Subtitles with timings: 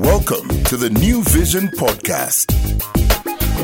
[0.00, 2.48] Welcome to the New Vision Podcast.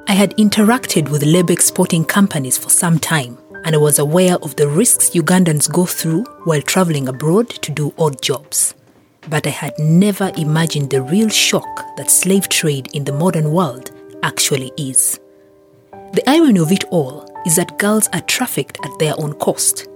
[0.08, 4.56] I had interacted with labor exporting companies for some time, and I was aware of
[4.56, 8.76] the risks Ugandans go through while traveling abroad to do odd jobs.
[9.30, 13.92] But I had never imagined the real shock that slave trade in the modern world
[14.22, 15.20] actually is.
[16.14, 19.88] The irony of it all is that girls are trafficked at their own cost.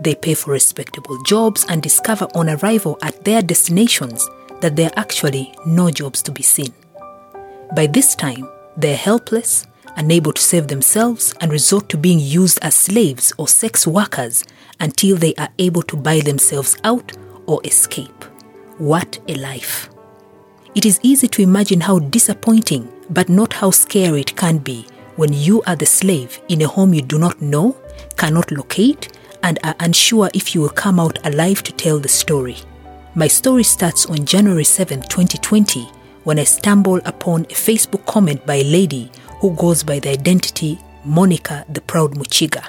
[0.00, 4.28] They pay for respectable jobs and discover on arrival at their destinations
[4.60, 6.72] that there are actually no jobs to be seen.
[7.74, 9.66] By this time, they're helpless,
[9.96, 14.44] unable to save themselves, and resort to being used as slaves or sex workers
[14.80, 17.12] until they are able to buy themselves out
[17.46, 18.24] or escape.
[18.78, 19.88] What a life!
[20.74, 25.32] It is easy to imagine how disappointing, but not how scary it can be when
[25.32, 27.76] you are the slave in a home you do not know,
[28.16, 29.08] cannot locate,
[29.42, 32.56] and are unsure if you will come out alive to tell the story.
[33.14, 35.84] My story starts on January 7, 2020,
[36.24, 40.78] when I stumble upon a Facebook comment by a lady who goes by the identity
[41.04, 42.68] Monica the Proud Muchiga.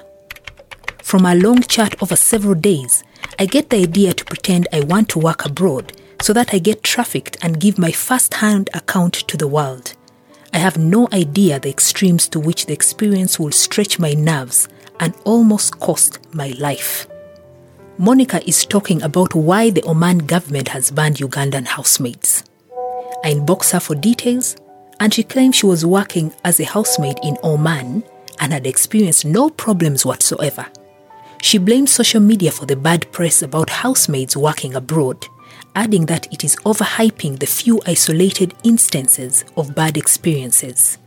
[1.01, 3.03] From our long chat over several days,
[3.39, 6.83] I get the idea to pretend I want to work abroad so that I get
[6.83, 9.93] trafficked and give my first hand account to the world.
[10.53, 14.67] I have no idea the extremes to which the experience will stretch my nerves
[14.99, 17.07] and almost cost my life.
[17.97, 22.43] Monica is talking about why the Oman government has banned Ugandan housemaids.
[23.23, 24.55] I inbox her for details,
[24.99, 28.03] and she claims she was working as a housemaid in Oman
[28.39, 30.65] and had experienced no problems whatsoever.
[31.41, 35.25] She blames social media for the bad press about housemaids working abroad,
[35.75, 40.97] adding that it is overhyping the few isolated instances of bad experiences.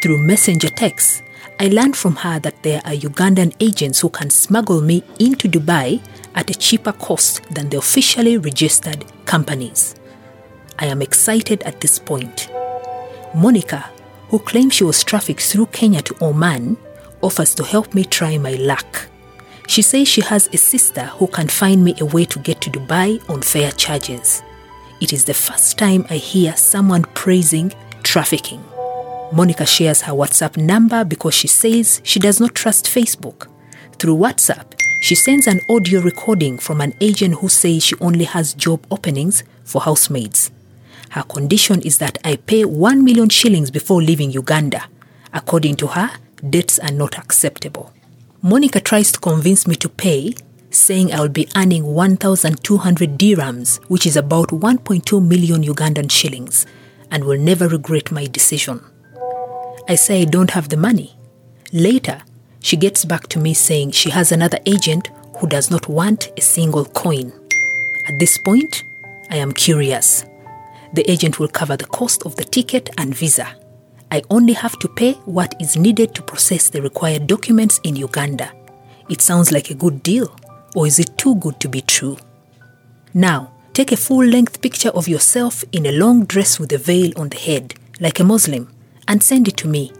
[0.00, 1.22] Through messenger texts,
[1.60, 6.00] I learned from her that there are Ugandan agents who can smuggle me into Dubai
[6.36, 9.96] at a cheaper cost than the officially registered companies.
[10.78, 12.48] I am excited at this point.
[13.34, 13.90] Monica,
[14.28, 16.76] who claims she was trafficked through Kenya to Oman,
[17.22, 19.08] offers to help me try my luck.
[19.66, 22.70] She says she has a sister who can find me a way to get to
[22.70, 24.42] Dubai on fair charges.
[25.00, 27.72] It is the first time I hear someone praising
[28.02, 28.64] trafficking.
[29.30, 33.48] Monica shares her WhatsApp number because she says she does not trust Facebook.
[33.98, 38.54] Through WhatsApp, she sends an audio recording from an agent who says she only has
[38.54, 40.50] job openings for housemaids.
[41.10, 44.84] Her condition is that I pay 1 million shillings before leaving Uganda.
[45.32, 46.10] According to her,
[46.48, 47.92] debts are not acceptable.
[48.42, 50.34] Monica tries to convince me to pay,
[50.70, 56.66] saying I will be earning 1,200 dirhams, which is about 1.2 million Ugandan shillings,
[57.10, 58.80] and will never regret my decision.
[59.88, 61.16] I say I don't have the money.
[61.72, 62.22] Later,
[62.60, 65.08] she gets back to me saying she has another agent
[65.38, 67.32] who does not want a single coin.
[68.08, 68.84] At this point,
[69.30, 70.24] I am curious.
[70.94, 73.54] The agent will cover the cost of the ticket and visa.
[74.10, 78.52] I only have to pay what is needed to process the required documents in Uganda.
[79.08, 80.34] It sounds like a good deal,
[80.74, 82.16] or is it too good to be true?
[83.12, 87.12] Now, take a full length picture of yourself in a long dress with a veil
[87.16, 88.72] on the head, like a Muslim,
[89.06, 89.92] and send it to me.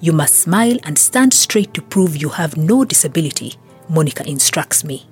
[0.00, 3.56] You must smile and stand straight to prove you have no disability,
[3.88, 5.06] Monica instructs me.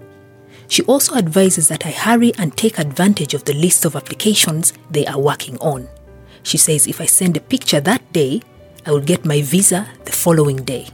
[0.68, 5.06] She also advises that I hurry and take advantage of the list of applications they
[5.06, 5.88] are working on.
[6.42, 8.42] She says if I send a picture that day,
[8.86, 10.86] I will get my visa the following day.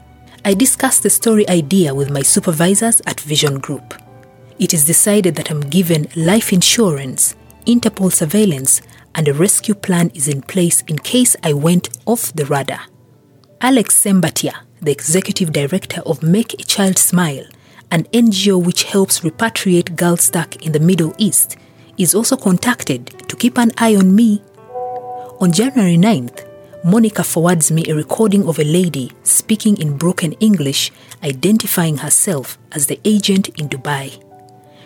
[0.44, 3.94] I discuss the story idea with my supervisors at Vision Group.
[4.58, 7.34] It is decided that I'm given life insurance,
[7.66, 8.82] Interpol surveillance,
[9.14, 12.82] and a rescue plan is in place in case I went off the radar.
[13.60, 17.46] Alex Sembatia, the executive director of Make a Child Smile,
[17.94, 21.56] an NGO which helps repatriate girls stuck in the Middle East,
[21.96, 24.42] is also contacted to keep an eye on me.
[25.40, 26.44] On January 9th,
[26.82, 30.90] Monica forwards me a recording of a lady speaking in broken English,
[31.22, 34.20] identifying herself as the agent in Dubai.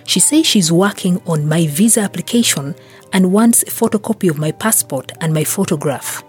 [0.07, 2.75] She says she's working on my visa application
[3.15, 6.23] and wants a photocopy of my passport and my photograph.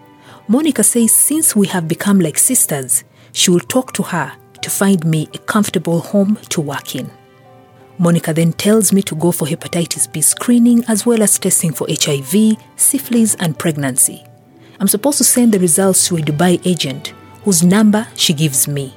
[0.48, 3.04] Monica says since we have become like sisters,
[3.34, 7.10] she will talk to her to find me a comfortable home to work in.
[7.98, 11.86] Monica then tells me to go for hepatitis B screening as well as testing for
[11.90, 14.26] HIV, syphilis, and pregnancy.
[14.80, 17.14] I'm supposed to send the results to a Dubai agent
[17.44, 18.94] whose number she gives me.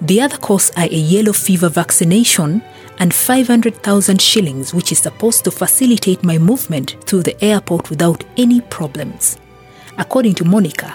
[0.00, 2.62] The other costs are a yellow fever vaccination
[2.98, 8.62] and 500,000 shillings, which is supposed to facilitate my movement through the airport without any
[8.62, 9.38] problems.
[9.98, 10.94] According to Monica,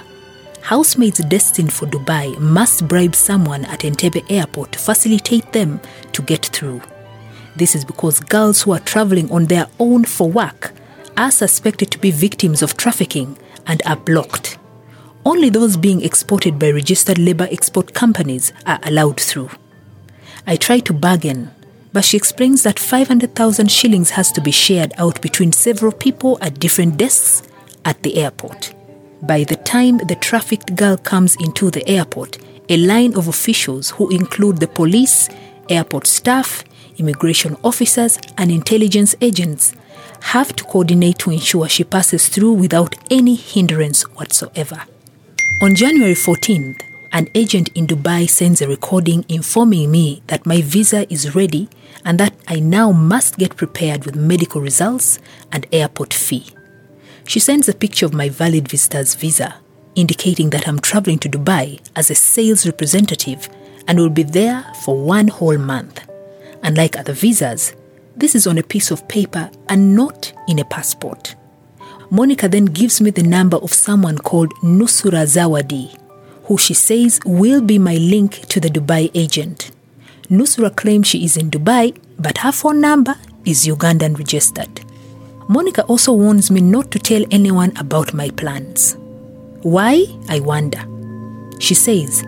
[0.66, 5.80] housemates destined for Dubai must bribe someone at Entebbe airport to facilitate them
[6.12, 6.82] to get through.
[7.56, 10.74] This is because girls who are traveling on their own for work
[11.16, 14.58] are suspected to be victims of trafficking and are blocked.
[15.24, 19.52] Only those being exported by registered labor export companies are allowed through.
[20.48, 21.52] I try to bargain,
[21.94, 26.60] but she explains that 500,000 shillings has to be shared out between several people at
[26.60, 27.44] different desks
[27.86, 28.74] at the airport.
[29.28, 32.38] By the time the trafficked girl comes into the airport,
[32.70, 35.30] a line of officials who include the police,
[35.68, 36.64] airport staff,
[36.98, 39.74] immigration officers, and intelligence agents
[40.22, 44.84] have to coordinate to ensure she passes through without any hindrance whatsoever.
[45.64, 51.12] On January 14th, an agent in Dubai sends a recording informing me that my visa
[51.12, 51.68] is ready
[52.04, 55.18] and that I now must get prepared with medical results
[55.52, 56.55] and airport fee.
[57.28, 59.56] She sends a picture of my valid visitor's visa,
[59.96, 63.50] indicating that I'm traveling to Dubai as a sales representative
[63.88, 66.08] and will be there for one whole month.
[66.64, 67.74] Unlike other visas,
[68.16, 71.36] this is on a piece of paper and not in a passport.
[72.12, 75.98] Monica then gives me the number of someone called Nusura Zawadi,
[76.44, 79.72] who she says will be my link to the Dubai agent.
[80.30, 84.85] Nusura claims she is in Dubai, but her phone number is Ugandan registered.
[85.48, 88.98] Monica also warns me not to tell anyone about my plans.
[89.62, 90.06] Why?
[90.28, 90.84] I wonder.
[91.60, 92.24] She says,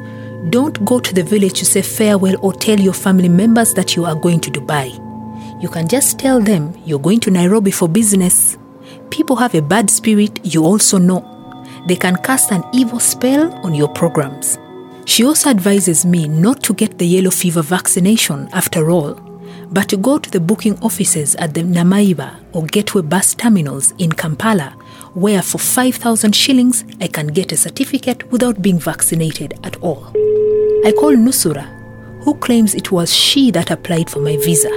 [0.49, 4.05] Don't go to the village to say farewell or tell your family members that you
[4.05, 4.91] are going to Dubai.
[5.61, 8.57] You can just tell them you're going to Nairobi for business.
[9.09, 11.23] People have a bad spirit, you also know.
[11.87, 14.59] They can cast an evil spell on your programs.
[15.05, 19.13] She also advises me not to get the yellow fever vaccination after all,
[19.71, 24.11] but to go to the booking offices at the Namayiba or Gateway bus terminals in
[24.11, 24.71] Kampala,
[25.13, 30.07] where for 5,000 shillings I can get a certificate without being vaccinated at all.
[30.85, 31.65] I call Nusura,
[32.23, 34.71] who claims it was she that applied for my visa.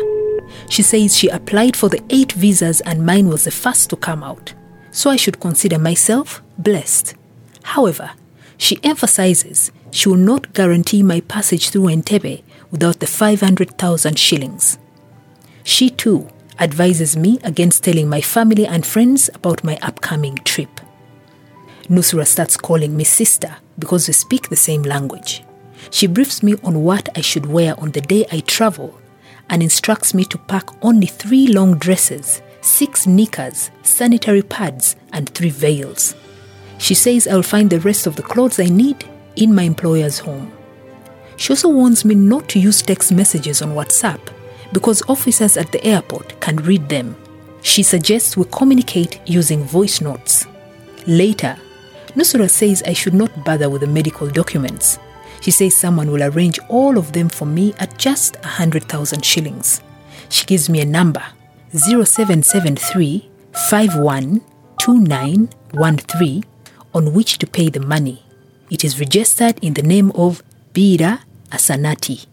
[0.68, 4.22] She says she applied for the eight visas and mine was the first to come
[4.22, 4.54] out,
[4.90, 7.14] so I should consider myself blessed.
[7.62, 8.10] However,
[8.56, 14.78] she emphasizes she will not guarantee my passage through Entebbe without the 500,000 shillings.
[15.62, 16.28] She too
[16.58, 20.80] advises me against telling my family and friends about my upcoming trip.
[21.88, 25.42] Nusra starts calling me sister because we speak the same language.
[25.90, 29.00] She briefs me on what I should wear on the day I travel
[29.48, 35.50] and instructs me to pack only three long dresses, six knickers, sanitary pads, and three
[35.50, 36.14] veils.
[36.78, 40.52] She says I'll find the rest of the clothes I need in my employer's home.
[41.40, 44.20] She also warns me not to use text messages on WhatsApp
[44.74, 47.16] because officers at the airport can read them.
[47.62, 50.46] She suggests we communicate using voice notes.
[51.06, 51.56] Later,
[52.08, 54.98] Nusura says I should not bother with the medical documents.
[55.40, 59.80] She says someone will arrange all of them for me at just 100,000 shillings.
[60.28, 61.24] She gives me a number
[61.72, 63.30] 0773
[63.70, 66.44] 512913
[66.92, 68.22] on which to pay the money.
[68.68, 70.42] It is registered in the name of
[70.74, 72.26] Bira Asanati.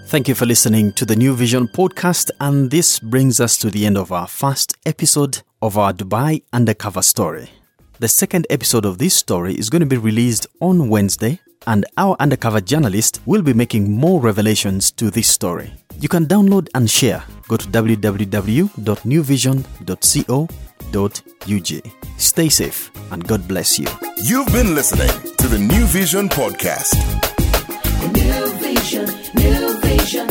[0.08, 3.86] Thank you for listening to the New Vision podcast, and this brings us to the
[3.86, 7.50] end of our first episode of our Dubai undercover story.
[8.00, 12.18] The second episode of this story is going to be released on Wednesday, and our
[12.20, 15.72] undercover journalist will be making more revelations to this story.
[16.00, 17.24] You can download and share.
[17.48, 17.68] Go to
[20.92, 21.92] www.newvision.co.ug.
[22.18, 23.88] Stay safe and God bless you.
[24.24, 26.96] You've been listening to the New Vision Podcast.
[28.14, 29.06] New vision,
[29.36, 30.28] new vision,